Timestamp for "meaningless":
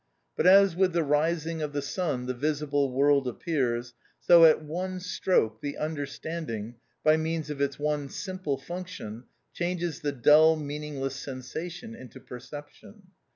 10.55-11.13